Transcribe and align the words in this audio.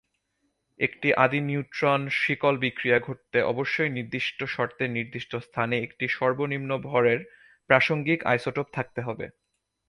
একটি 0.79 1.09
আদি 1.15 1.39
নিউট্রন 1.41 2.01
শিকল 2.19 2.55
বিক্রিয়া 2.57 2.97
ঘটতে 2.99 3.39
অবশ্যই 3.43 3.91
নির্দিষ্ট 3.91 4.39
শর্তে 4.45 4.85
নির্দিষ্ট 4.87 5.31
স্থানে 5.47 5.75
একটি 5.77 6.05
সর্বনিম্ন 6.17 6.71
ভরের 6.83 7.19
প্রাসঙ্গিক 7.69 8.19
আইসোটোপ 8.25 8.67
থাকতে 8.73 8.99
হবে। 9.01 9.25